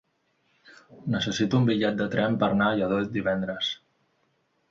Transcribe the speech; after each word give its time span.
Necessito 1.15 1.59
un 1.59 1.67
bitllet 1.67 1.99
de 2.01 2.07
tren 2.15 2.39
per 2.43 2.49
anar 2.55 2.69
a 2.71 2.79
Lladó 2.81 2.99
divendres. 3.21 3.71